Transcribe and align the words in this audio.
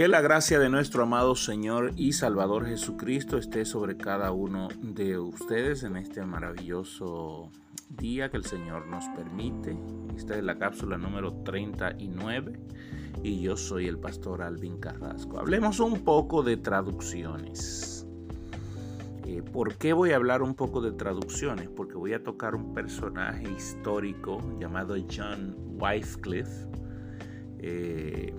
Que 0.00 0.08
la 0.08 0.22
gracia 0.22 0.58
de 0.58 0.70
nuestro 0.70 1.02
amado 1.02 1.34
Señor 1.34 1.92
y 1.94 2.14
Salvador 2.14 2.64
Jesucristo 2.64 3.36
esté 3.36 3.66
sobre 3.66 3.98
cada 3.98 4.32
uno 4.32 4.68
de 4.80 5.18
ustedes 5.18 5.82
en 5.82 5.98
este 5.98 6.24
maravilloso 6.24 7.50
día 7.90 8.30
que 8.30 8.38
el 8.38 8.46
Señor 8.46 8.86
nos 8.86 9.04
permite. 9.08 9.76
Esta 10.16 10.38
es 10.38 10.42
la 10.42 10.58
cápsula 10.58 10.96
número 10.96 11.34
39 11.44 12.58
y 13.22 13.42
yo 13.42 13.58
soy 13.58 13.88
el 13.88 13.98
pastor 13.98 14.40
Alvin 14.40 14.78
Carrasco. 14.78 15.38
Hablemos 15.38 15.80
un 15.80 16.02
poco 16.02 16.42
de 16.42 16.56
traducciones. 16.56 18.06
Eh, 19.26 19.42
¿Por 19.42 19.74
qué 19.76 19.92
voy 19.92 20.12
a 20.12 20.16
hablar 20.16 20.40
un 20.40 20.54
poco 20.54 20.80
de 20.80 20.92
traducciones? 20.92 21.68
Porque 21.68 21.96
voy 21.96 22.14
a 22.14 22.24
tocar 22.24 22.54
un 22.54 22.72
personaje 22.72 23.44
histórico 23.54 24.40
llamado 24.58 24.96
John 25.14 25.54
Wycliffe. 25.78 26.70
Eh, 27.58 28.32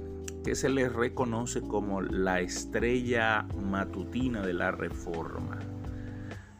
que 0.43 0.55
se 0.55 0.69
le 0.69 0.89
reconoce 0.89 1.61
como 1.61 2.01
la 2.01 2.41
estrella 2.41 3.45
matutina 3.61 4.41
de 4.41 4.53
la 4.53 4.71
Reforma. 4.71 5.59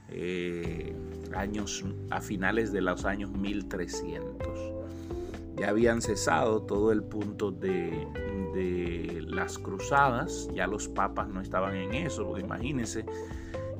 Eh, 0.09 0.95
años, 1.35 1.85
a 2.09 2.21
finales 2.21 2.71
de 2.71 2.81
los 2.81 3.05
años 3.05 3.31
1300. 3.31 4.47
Ya 5.55 5.69
habían 5.69 6.01
cesado 6.01 6.63
todo 6.63 6.91
el 6.91 7.03
punto 7.03 7.51
de, 7.51 8.07
de 8.53 9.23
las 9.27 9.57
cruzadas, 9.57 10.49
ya 10.53 10.67
los 10.67 10.87
papas 10.87 11.29
no 11.29 11.41
estaban 11.41 11.75
en 11.75 11.93
eso, 11.93 12.25
porque 12.25 12.43
imagínense, 12.43 13.05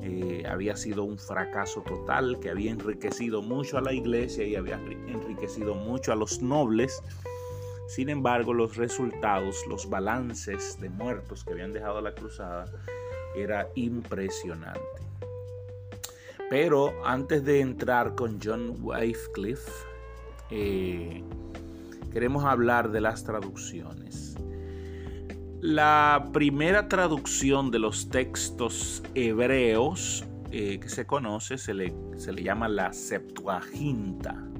eh, 0.02 0.42
había 0.48 0.76
sido 0.76 1.04
un 1.04 1.18
fracaso 1.18 1.82
total 1.82 2.40
que 2.40 2.50
había 2.50 2.72
enriquecido 2.72 3.40
mucho 3.40 3.78
a 3.78 3.80
la 3.80 3.92
iglesia 3.92 4.44
y 4.44 4.56
había 4.56 4.74
enriquecido 5.06 5.74
mucho 5.74 6.12
a 6.12 6.16
los 6.16 6.42
nobles 6.42 7.02
sin 7.86 8.08
embargo, 8.08 8.54
los 8.54 8.76
resultados, 8.76 9.66
los 9.68 9.88
balances 9.88 10.78
de 10.80 10.88
muertos 10.88 11.44
que 11.44 11.52
habían 11.52 11.72
dejado 11.72 12.00
la 12.00 12.14
cruzada 12.14 12.66
era 13.36 13.68
impresionante. 13.74 14.80
Pero 16.48 16.92
antes 17.04 17.44
de 17.44 17.60
entrar 17.60 18.14
con 18.14 18.38
John 18.42 18.76
Wycliffe, 18.80 19.70
eh, 20.50 21.22
queremos 22.12 22.44
hablar 22.44 22.90
de 22.90 23.00
las 23.00 23.24
traducciones. 23.24 24.36
La 25.60 26.28
primera 26.32 26.88
traducción 26.88 27.70
de 27.70 27.78
los 27.78 28.10
textos 28.10 29.02
hebreos 29.14 30.24
eh, 30.50 30.78
que 30.80 30.88
se 30.88 31.06
conoce 31.06 31.56
se 31.56 31.72
le, 31.72 31.94
se 32.16 32.32
le 32.32 32.42
llama 32.42 32.68
la 32.68 32.92
Septuaginta 32.92 34.51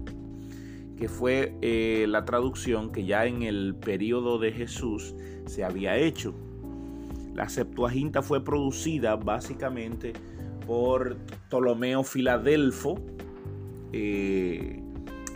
que 1.03 1.08
fue 1.08 1.58
eh, 1.62 2.06
la 2.08 2.25
traducción 2.25 2.92
que 2.92 3.05
ya 3.05 3.27
en 3.27 3.42
el 3.42 3.75
periodo 3.75 4.39
de 4.39 4.53
Jesús 4.53 5.17
se 5.47 5.64
había 5.64 5.97
hecho. 5.97 6.33
La 7.34 7.48
Septuaginta 7.48 8.22
fue 8.22 8.45
producida 8.45 9.17
básicamente 9.17 10.12
por 10.64 11.17
Ptolomeo 11.48 12.05
Filadelfo 12.05 13.00
eh, 13.92 14.80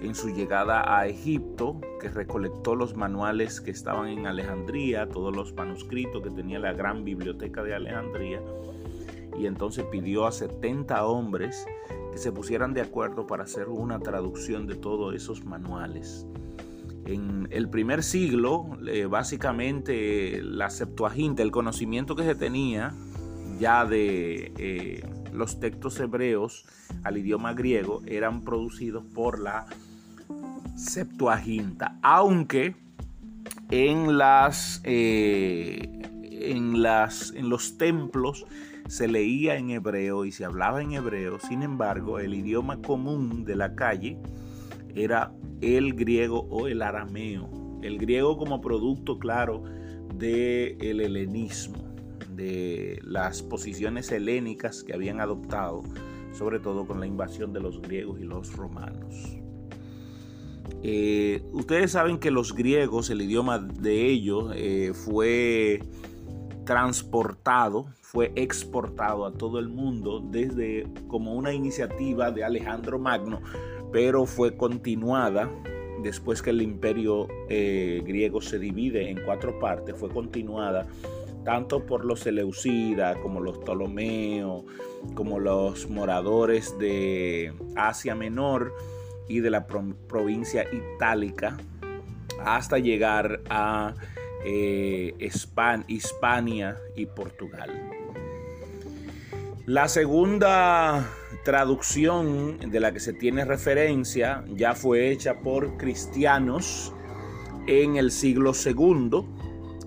en 0.00 0.14
su 0.14 0.28
llegada 0.28 0.84
a 1.00 1.09
Egipto, 1.09 1.81
que 2.00 2.11
recolectó 2.11 2.77
los 2.77 2.94
manuales 2.94 3.61
que 3.61 3.72
estaban 3.72 4.06
en 4.06 4.28
Alejandría, 4.28 5.09
todos 5.09 5.34
los 5.34 5.53
manuscritos 5.55 6.22
que 6.22 6.31
tenía 6.31 6.61
la 6.61 6.75
gran 6.75 7.03
biblioteca 7.03 7.64
de 7.64 7.75
Alejandría, 7.75 8.41
y 9.37 9.47
entonces 9.47 9.84
pidió 9.91 10.27
a 10.27 10.31
70 10.31 11.05
hombres 11.05 11.67
se 12.17 12.33
pusieran 12.33 12.75
de 12.75 12.81
acuerdo 12.81 13.27
para 13.27 13.45
hacer 13.45 13.69
una 13.69 13.98
traducción 14.00 14.67
de 14.67 14.75
todos 14.75 15.14
esos 15.14 15.45
manuales. 15.45 16.27
En 17.05 17.47
el 17.50 17.69
primer 17.69 18.03
siglo, 18.03 18.67
eh, 18.86 19.06
básicamente 19.06 20.42
la 20.42 20.70
Septuaginta, 20.70 21.42
el 21.42 21.53
conocimiento 21.53 22.17
que 22.17 22.25
se 22.25 22.34
tenía 22.34 22.92
ya 23.61 23.84
de 23.84 24.53
eh, 24.59 25.09
los 25.32 25.60
textos 25.60 26.00
hebreos 26.00 26.66
al 27.04 27.16
idioma 27.16 27.54
griego, 27.54 28.03
eran 28.06 28.43
producidos 28.43 29.04
por 29.15 29.38
la 29.41 29.66
Septuaginta, 30.75 31.98
aunque 32.03 32.75
en 33.71 34.19
las, 34.19 34.81
eh, 34.84 36.03
en 36.22 36.83
las 36.83 37.33
en 37.33 37.48
los 37.48 37.78
templos 37.78 38.47
se 38.88 39.08
leía 39.08 39.56
en 39.56 39.70
hebreo 39.70 40.24
y 40.24 40.32
se 40.32 40.44
hablaba 40.44 40.82
en 40.82 40.92
hebreo, 40.92 41.38
sin 41.38 41.62
embargo, 41.62 42.19
el 42.19 42.34
idioma 42.34 42.80
común 42.80 43.44
de 43.44 43.56
la 43.56 43.74
calle 43.74 44.19
era 44.94 45.32
el 45.60 45.94
griego 45.94 46.47
o 46.50 46.69
el 46.69 46.82
arameo. 46.82 47.50
El 47.82 47.98
griego 47.98 48.36
como 48.36 48.60
producto, 48.60 49.19
claro, 49.19 49.62
del 50.14 51.00
helenismo, 51.00 51.84
de 52.34 53.00
las 53.02 53.42
posiciones 53.42 54.10
helénicas 54.12 54.82
que 54.82 54.94
habían 54.94 55.20
adoptado, 55.20 55.82
sobre 56.32 56.58
todo 56.58 56.86
con 56.86 57.00
la 57.00 57.06
invasión 57.06 57.53
de 57.53 57.60
los 57.60 57.80
griegos 57.82 58.20
y 58.20 58.24
los 58.24 58.54
romanos. 58.54 59.38
Eh, 60.82 61.42
ustedes 61.53 61.92
saben 61.92 62.18
que 62.18 62.30
los 62.30 62.54
griegos, 62.54 63.10
el 63.10 63.22
idioma 63.22 63.58
de 63.58 64.06
ellos, 64.06 64.53
eh, 64.54 64.92
fue 64.94 65.80
transportado, 66.66 67.87
fue 68.03 68.32
exportado 68.34 69.25
a 69.25 69.32
todo 69.32 69.59
el 69.59 69.69
mundo 69.69 70.21
desde 70.21 70.87
como 71.09 71.34
una 71.34 71.54
iniciativa 71.54 72.31
de 72.31 72.44
Alejandro 72.44 72.99
Magno, 72.99 73.41
pero 73.93 74.27
fue 74.27 74.56
continuada 74.56 75.50
después 76.03 76.43
que 76.43 76.50
el 76.50 76.60
imperio 76.60 77.27
eh, 77.49 78.03
griego 78.04 78.43
se 78.43 78.59
divide 78.59 79.09
en 79.09 79.25
cuatro 79.25 79.59
partes, 79.59 79.97
fue 79.97 80.10
continuada 80.10 80.87
tanto 81.44 81.87
por 81.87 82.04
los 82.04 82.21
Seleucidas 82.21 83.16
como 83.19 83.41
los 83.41 83.59
Ptolomeos, 83.59 84.65
como 85.15 85.38
los 85.38 85.88
moradores 85.88 86.77
de 86.78 87.54
Asia 87.77 88.16
Menor 88.16 88.75
y 89.28 89.38
de 89.38 89.50
la 89.50 89.66
provincia 89.66 90.66
itálica, 90.72 91.56
hasta 92.44 92.78
llegar 92.78 93.41
a 93.48 93.94
eh, 94.47 95.15
Hispania 95.89 96.79
y 96.95 97.07
Portugal. 97.07 97.71
La 99.67 99.89
segunda 99.89 101.11
traducción 101.45 102.59
de 102.71 102.79
la 102.79 102.93
que 102.93 103.01
se 103.01 103.12
tiene 103.12 103.45
referencia 103.45 104.45
ya 104.55 104.77
fue 104.77 105.11
hecha 105.11 105.41
por 105.41 105.77
cristianos 105.77 106.93
en 107.67 107.97
el 107.97 108.12
siglo 108.12 108.53
II. 108.53 109.25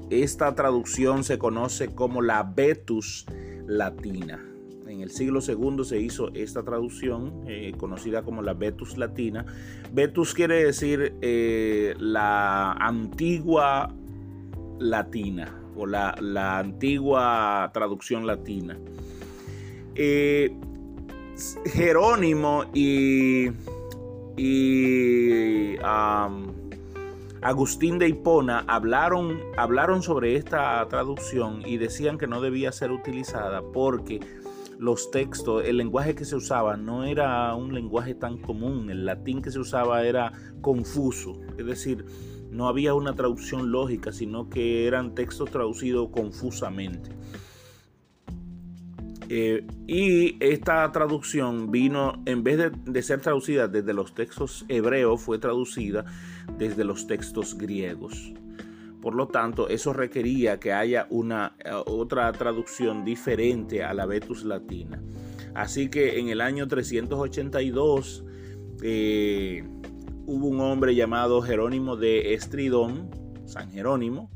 Esta 0.10 0.54
traducción 0.56 1.24
se 1.24 1.38
conoce 1.38 1.96
como 1.96 2.22
la 2.22 2.44
Vetus 2.44 3.26
Latina. 3.66 4.46
En 4.86 5.00
el 5.00 5.12
siglo 5.12 5.40
II 5.40 5.86
se 5.86 6.02
hizo 6.02 6.34
esta 6.34 6.64
traducción 6.64 7.46
eh, 7.48 7.72
conocida 7.78 8.24
como 8.24 8.42
la 8.42 8.54
Vetus 8.54 8.98
Latina. 8.98 9.46
Vetus 9.94 10.34
quiere 10.34 10.66
decir 10.66 11.14
eh, 11.22 11.96
la 12.00 12.74
antigua 12.74 13.96
latina 14.80 15.56
o 15.76 15.86
la, 15.86 16.14
antigua 16.58 17.70
traducción 17.74 18.26
latina. 18.26 18.78
Eh, 19.96 20.56
Jerónimo 21.66 22.66
y, 22.74 23.50
y 24.38 25.76
Agustín 27.42 27.98
de 28.00 28.10
Hipona 28.10 28.66
hablaron, 28.68 29.40
hablaron 29.56 30.04
sobre 30.04 30.36
esta 30.36 30.86
traducción 30.90 31.64
y 31.66 31.78
decían 31.78 32.18
que 32.18 32.28
no 32.28 32.42
debía 32.42 32.72
ser 32.74 32.92
utilizada 32.92 33.62
porque 33.62 34.20
los 34.78 35.12
textos, 35.12 35.64
el 35.66 35.78
lenguaje 35.78 36.16
que 36.16 36.26
se 36.26 36.36
usaba 36.36 36.76
no 36.78 37.04
era 37.04 37.54
un 37.56 37.74
lenguaje 37.74 38.14
tan 38.16 38.38
común, 38.38 38.90
el 38.90 39.06
latín 39.06 39.42
que 39.42 39.52
se 39.52 39.60
usaba 39.60 40.04
era 40.04 40.32
confuso, 40.62 41.40
es 41.58 41.66
decir, 41.66 42.06
no 42.52 42.68
había 42.68 42.94
una 42.94 43.16
traducción 43.16 43.72
lógica, 43.72 44.12
sino 44.12 44.50
que 44.50 44.88
eran 44.88 45.16
textos 45.16 45.52
traducidos 45.52 46.10
confusamente. 46.10 47.12
Eh, 49.32 49.64
y 49.86 50.44
esta 50.44 50.92
traducción 50.92 51.70
vino, 51.70 52.22
en 52.26 52.44
vez 52.44 52.72
de, 52.86 53.02
ser 53.04 53.22
traducida 53.22 53.68
desde 53.68 53.94
los 53.94 54.16
textos 54.16 54.66
hebreos, 54.68 55.22
fue 55.22 55.38
traducida 55.38 56.04
desde 56.58 56.84
los 56.84 57.06
textos 57.06 57.56
griegos. 57.56 58.34
Por 59.04 59.14
lo 59.14 59.28
tanto, 59.28 59.70
eso 59.70 59.94
requería 59.94 60.60
que 60.60 60.74
haya 60.74 61.06
una 61.12 61.54
eh, 61.64 61.70
otra 61.86 62.32
traducción 62.32 63.06
diferente 63.06 63.84
a 63.84 63.94
la 63.94 64.08
Vetus 64.08 64.44
Latina. 64.44 65.00
Así 65.54 65.90
que 65.90 66.20
en 66.20 66.30
el 66.30 66.42
año 66.42 66.68
382, 66.68 68.26
hubo 70.30 70.46
un 70.48 70.62
hombre 70.62 70.94
llamado 70.94 71.42
Jerónimo 71.42 71.96
de 71.96 72.36
Estridón, 72.36 73.10
San 73.46 73.72
Jerónimo, 73.72 74.30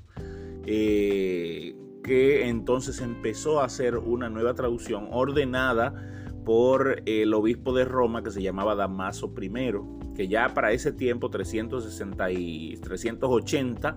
eh, 0.66 1.76
que 2.04 2.48
entonces 2.48 3.00
empezó 3.00 3.62
a 3.62 3.66
hacer 3.66 3.98
una 3.98 4.28
nueva 4.28 4.56
traducción 4.56 5.08
ordenada 5.12 5.94
por 6.46 7.04
el 7.06 7.32
obispo 7.36 7.74
de 7.74 7.86
Roma 7.86 8.24
que 8.24 8.32
se 8.32 8.42
llamaba 8.42 8.74
Damaso 8.74 9.32
I, 9.40 9.52
que 10.16 10.28
ya 10.28 10.56
para 10.56 10.72
ese 10.72 10.92
tiempo, 10.92 11.30
360 11.30 12.32
y 12.32 12.76
380, 12.78 13.96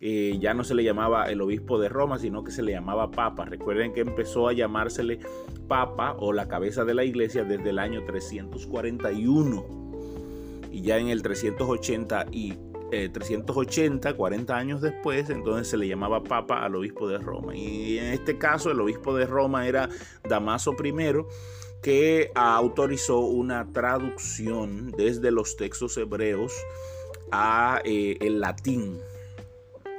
eh, 0.00 0.36
ya 0.38 0.52
no 0.52 0.62
se 0.62 0.74
le 0.74 0.84
llamaba 0.84 1.24
el 1.30 1.40
obispo 1.40 1.80
de 1.80 1.88
Roma, 1.88 2.18
sino 2.18 2.44
que 2.44 2.50
se 2.50 2.62
le 2.62 2.72
llamaba 2.72 3.10
papa. 3.10 3.46
Recuerden 3.46 3.94
que 3.94 4.00
empezó 4.00 4.46
a 4.46 4.52
llamársele 4.52 5.20
papa 5.68 6.14
o 6.18 6.34
la 6.34 6.48
cabeza 6.48 6.84
de 6.84 6.92
la 6.92 7.04
iglesia 7.04 7.44
desde 7.44 7.70
el 7.70 7.78
año 7.78 8.04
341. 8.04 9.87
Y 10.70 10.82
ya 10.82 10.98
en 10.98 11.08
el 11.08 11.22
380 11.22 12.26
y 12.30 12.58
380, 12.90 14.14
40 14.14 14.52
eh, 14.52 14.56
años 14.56 14.80
después, 14.80 15.28
entonces 15.30 15.68
se 15.68 15.76
le 15.76 15.88
llamaba 15.88 16.22
papa 16.22 16.64
al 16.64 16.76
obispo 16.76 17.08
de 17.08 17.18
Roma. 17.18 17.54
Y 17.54 17.98
en 17.98 18.06
este 18.06 18.38
caso 18.38 18.70
el 18.70 18.80
obispo 18.80 19.14
de 19.14 19.26
Roma 19.26 19.66
era 19.66 19.88
Damaso 20.28 20.74
I, 20.82 21.24
que 21.82 22.30
autorizó 22.34 23.20
una 23.20 23.70
traducción 23.72 24.90
desde 24.92 25.30
los 25.30 25.56
textos 25.56 25.96
hebreos 25.96 26.52
a 27.30 27.80
eh, 27.84 28.16
el 28.20 28.40
latín 28.40 28.98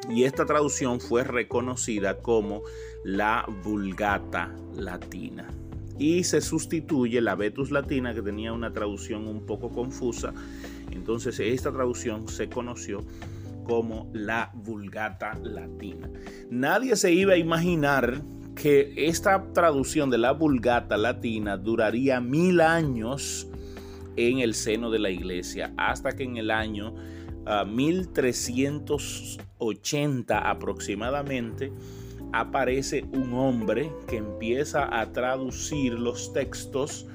y 0.10 0.24
esta 0.24 0.46
traducción 0.46 1.00
fue 1.00 1.24
reconocida 1.24 2.18
como 2.18 2.64
la 3.04 3.46
Vulgata 3.64 4.56
Latina. 4.74 5.48
Y 6.00 6.24
se 6.24 6.42
sustituye 6.42 7.22
la 7.22 7.36
Vetus 7.36 7.70
Latina, 7.70 8.16
que 8.16 8.24
tenía 8.24 8.54
una 8.54 8.74
traducción 8.74 9.28
un 9.28 9.46
poco 9.46 9.70
confusa. 9.70 10.34
Entonces 10.92 11.40
esta 11.40 11.72
traducción 11.72 12.28
se 12.28 12.50
conoció 12.50 13.06
como 13.66 14.10
la 14.14 14.52
Vulgata 14.56 15.38
Latina. 15.44 16.10
Nadie 16.50 16.96
se 16.96 17.14
iba 17.14 17.34
a 17.34 17.38
imaginar 17.38 18.24
que 18.56 18.94
esta 18.96 19.54
traducción 19.54 20.10
de 20.10 20.18
la 20.18 20.32
Vulgata 20.32 20.98
Latina 20.98 21.56
duraría 21.56 22.20
mil 22.20 22.62
años 22.62 23.48
en 24.16 24.40
el 24.40 24.56
seno 24.56 24.90
de 24.90 24.98
la 25.00 25.12
iglesia, 25.12 25.74
hasta 25.78 26.14
que 26.14 26.24
en 26.24 26.38
el 26.38 26.50
año 26.52 26.94
1380 27.68 30.50
aproximadamente, 30.50 31.72
aparece 32.34 33.06
un 33.14 33.34
hombre 33.34 33.92
que 34.08 34.18
empieza 34.18 35.00
a 35.00 35.12
traducir 35.12 35.94
los 35.94 36.34
textos 36.34 37.08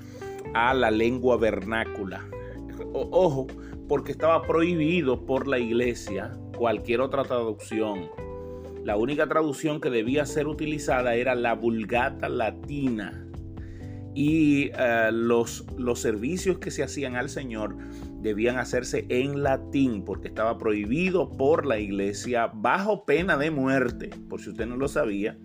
a 0.55 0.75
la 0.75 0.91
lengua 0.91 1.37
vernácula. 1.37 2.25
ojo, 2.93 3.47
porque 3.89 4.13
estaba 4.13 4.43
prohibido 4.43 5.27
por 5.27 5.47
la 5.47 5.59
iglesia 5.59 6.37
cualquier 6.57 7.01
otra 7.01 7.23
traducción. 7.25 8.09
La 8.85 8.97
única 8.97 9.27
traducción 9.27 9.81
que 9.81 9.91
debía 9.91 10.27
ser 10.27 10.47
utilizada 10.47 11.15
era 11.15 11.35
la 11.35 11.55
vulgata 11.55 12.29
latina. 12.29 13.27
Y 14.15 14.71
eh, 14.79 15.11
los, 15.13 15.67
los 15.77 16.01
servicios 16.01 16.59
que 16.59 16.71
se 16.71 16.83
hacían 16.83 17.17
al 17.17 17.29
Señor 17.29 17.77
debían 18.25 18.57
hacerse 18.57 19.05
en 19.11 19.43
latín 19.43 20.03
porque 20.03 20.29
estaba 20.29 20.57
prohibido 20.57 21.31
por 21.31 21.67
la 21.67 21.79
iglesia 21.79 22.51
bajo 22.55 23.05
pena 23.05 23.37
de 23.37 23.51
muerte, 23.51 24.09
por 24.31 24.41
si 24.41 24.49
usted 24.49 24.67
no 24.67 24.79
lo 24.79 24.89
sabía, 24.89 25.37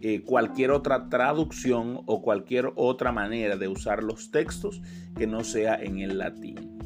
eh, 0.00 0.22
cualquier 0.22 0.72
otra 0.72 1.08
traducción 1.08 2.00
o 2.06 2.20
cualquier 2.20 2.72
otra 2.74 3.12
manera 3.12 3.56
de 3.56 3.68
usar 3.68 4.02
los 4.02 4.32
textos 4.32 4.82
que 5.16 5.28
no 5.28 5.44
sea 5.44 5.76
en 5.76 6.00
el 6.00 6.18
latín. 6.18 6.76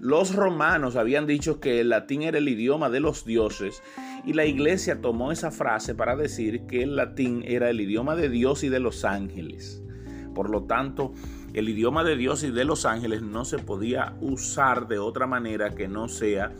Los 0.00 0.34
romanos 0.34 0.96
habían 0.96 1.28
dicho 1.28 1.60
que 1.60 1.78
el 1.80 1.90
latín 1.90 2.22
era 2.22 2.38
el 2.38 2.48
idioma 2.48 2.90
de 2.90 2.98
los 2.98 3.24
dioses 3.24 3.80
y 4.26 4.32
la 4.32 4.46
iglesia 4.46 5.00
tomó 5.00 5.30
esa 5.30 5.52
frase 5.52 5.94
para 5.94 6.16
decir 6.16 6.62
que 6.66 6.82
el 6.82 6.96
latín 6.96 7.44
era 7.46 7.70
el 7.70 7.80
idioma 7.80 8.16
de 8.16 8.28
Dios 8.28 8.64
y 8.64 8.68
de 8.68 8.80
los 8.80 9.04
ángeles. 9.04 9.80
Por 10.34 10.50
lo 10.50 10.64
tanto, 10.64 11.12
el 11.54 11.68
idioma 11.68 12.04
de 12.04 12.16
Dios 12.16 12.42
y 12.42 12.50
de 12.50 12.64
los 12.64 12.84
ángeles 12.84 13.22
no 13.22 13.44
se 13.44 13.58
podía 13.58 14.16
usar 14.20 14.88
de 14.88 14.98
otra 14.98 15.26
manera 15.26 15.74
que 15.74 15.88
no 15.88 16.08
sea 16.08 16.52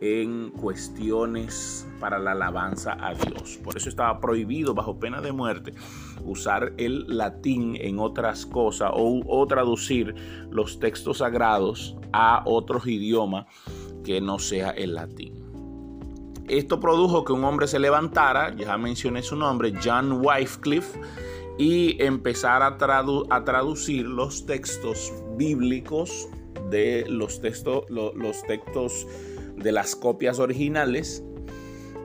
en 0.00 0.50
cuestiones 0.50 1.86
para 1.98 2.18
la 2.18 2.32
alabanza 2.32 2.96
a 3.00 3.14
Dios. 3.14 3.58
Por 3.62 3.76
eso 3.76 3.88
estaba 3.88 4.20
prohibido 4.20 4.74
bajo 4.74 4.98
pena 4.98 5.20
de 5.20 5.32
muerte 5.32 5.74
usar 6.24 6.72
el 6.76 7.04
latín 7.08 7.76
en 7.80 7.98
otras 7.98 8.46
cosas 8.46 8.90
o, 8.94 9.46
traducir 9.46 10.14
los 10.50 10.78
textos 10.78 11.18
sagrados 11.18 11.96
a 12.12 12.42
otros 12.44 12.86
idiomas 12.86 13.46
que 14.04 14.20
no 14.20 14.38
sea 14.38 14.70
el 14.70 14.94
latín. 14.94 15.34
Esto 16.48 16.80
produjo 16.80 17.24
que 17.24 17.32
un 17.32 17.44
hombre 17.44 17.66
se 17.66 17.78
levantara, 17.78 18.54
ya 18.56 18.78
mencioné 18.78 19.22
su 19.22 19.36
nombre, 19.36 19.74
John 19.84 20.24
Wycliffe, 20.24 20.98
y 21.58 22.00
empezar 22.00 22.62
a, 22.62 22.78
traducir 22.78 24.06
los 24.06 24.46
textos 24.46 25.12
bíblicos 25.36 26.28
de 26.70 27.04
los, 27.08 27.40
textos 27.40 27.84
los 27.90 28.42
textos 28.44 29.06
de 29.56 29.72
las 29.72 29.96
copias 29.96 30.38
originales. 30.38 31.24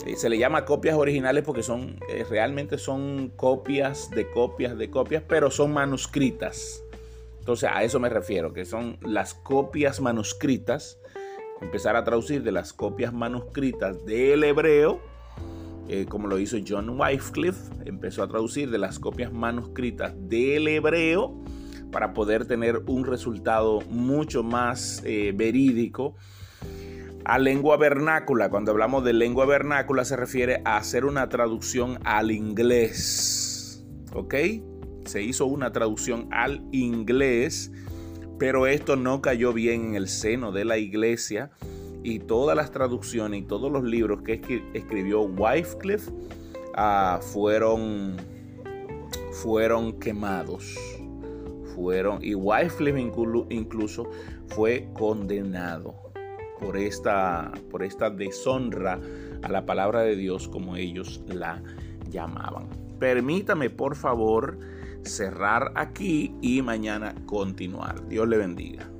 Eh, 0.07 0.15
se 0.15 0.27
le 0.29 0.39
llama 0.39 0.65
copias 0.65 0.97
originales 0.97 1.43
porque 1.45 1.61
son 1.61 1.99
eh, 2.09 2.25
realmente 2.27 2.77
son 2.79 3.29
copias 3.35 4.09
de 4.09 4.29
copias 4.31 4.75
de 4.75 4.89
copias, 4.89 5.23
pero 5.27 5.51
son 5.51 5.71
manuscritas. 5.71 6.83
Entonces 7.37 7.69
a 7.71 7.83
eso 7.83 7.99
me 7.99 8.09
refiero, 8.09 8.53
que 8.53 8.65
son 8.65 8.97
las 9.01 9.35
copias 9.35 10.01
manuscritas. 10.01 10.99
Empezar 11.61 11.95
a 11.95 12.03
traducir 12.03 12.41
de 12.41 12.51
las 12.51 12.73
copias 12.73 13.13
manuscritas 13.13 14.03
del 14.05 14.43
hebreo 14.43 15.12
eh, 15.87 16.05
como 16.07 16.27
lo 16.27 16.39
hizo 16.39 16.57
John 16.65 16.99
Wycliffe, 16.99 17.71
empezó 17.85 18.23
a 18.23 18.27
traducir 18.27 18.71
de 18.71 18.77
las 18.77 18.99
copias 18.99 19.33
manuscritas 19.33 20.13
del 20.17 20.67
hebreo 20.67 21.43
para 21.91 22.13
poder 22.13 22.45
tener 22.45 22.81
un 22.87 23.05
resultado 23.05 23.81
mucho 23.89 24.43
más 24.43 25.01
eh, 25.05 25.33
verídico 25.35 26.15
a 27.25 27.37
lengua 27.37 27.77
vernácula. 27.77 28.49
Cuando 28.49 28.71
hablamos 28.71 29.03
de 29.03 29.13
lengua 29.13 29.45
vernácula 29.45 30.05
se 30.05 30.15
refiere 30.15 30.61
a 30.65 30.77
hacer 30.77 31.05
una 31.05 31.29
traducción 31.29 31.99
al 32.03 32.31
inglés. 32.31 33.85
¿Ok? 34.13 34.35
Se 35.05 35.21
hizo 35.21 35.45
una 35.45 35.71
traducción 35.71 36.29
al 36.31 36.65
inglés, 36.71 37.71
pero 38.39 38.67
esto 38.67 38.95
no 38.95 39.21
cayó 39.21 39.53
bien 39.53 39.89
en 39.89 39.95
el 39.95 40.07
seno 40.07 40.51
de 40.51 40.65
la 40.65 40.77
iglesia 40.77 41.51
y 42.03 42.19
todas 42.19 42.55
las 42.55 42.71
traducciones 42.71 43.41
y 43.41 43.43
todos 43.43 43.71
los 43.71 43.83
libros 43.83 44.21
que 44.21 44.41
escribió 44.73 45.21
Wycliffe 45.21 46.11
ah, 46.75 47.19
fueron, 47.21 48.17
fueron 49.31 49.93
quemados. 49.99 50.75
Fueron, 51.75 52.19
y 52.21 52.35
Wycliffe 52.35 52.99
incluso 53.49 54.07
fue 54.47 54.87
condenado 54.93 55.95
por 56.59 56.77
esta, 56.77 57.51
por 57.71 57.83
esta 57.83 58.11
deshonra 58.11 58.99
a 59.41 59.49
la 59.49 59.65
palabra 59.65 60.01
de 60.01 60.15
Dios 60.15 60.47
como 60.47 60.75
ellos 60.75 61.23
la 61.27 61.63
llamaban. 62.11 62.67
Permítame 62.99 63.69
por 63.69 63.95
favor 63.95 64.59
cerrar 65.03 65.71
aquí 65.75 66.35
y 66.41 66.61
mañana 66.61 67.15
continuar. 67.25 68.07
Dios 68.07 68.27
le 68.27 68.37
bendiga. 68.37 68.92